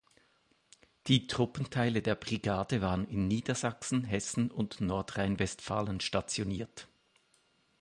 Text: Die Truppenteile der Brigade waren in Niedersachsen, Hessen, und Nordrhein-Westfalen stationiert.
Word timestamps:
Die 1.05 1.27
Truppenteile 1.27 2.01
der 2.01 2.15
Brigade 2.15 2.81
waren 2.81 3.07
in 3.07 3.27
Niedersachsen, 3.27 4.03
Hessen, 4.03 4.49
und 4.49 4.81
Nordrhein-Westfalen 4.81 5.99
stationiert. 6.01 6.87